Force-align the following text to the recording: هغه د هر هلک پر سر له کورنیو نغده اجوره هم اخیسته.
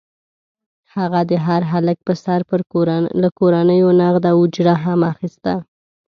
هغه 0.95 1.21
د 1.29 1.31
هر 1.45 1.61
هلک 1.71 1.97
پر 2.07 2.15
سر 2.25 2.39
له 3.21 3.27
کورنیو 3.39 3.89
نغده 4.01 4.31
اجوره 4.41 4.75
هم 4.83 4.99
اخیسته. 5.11 5.53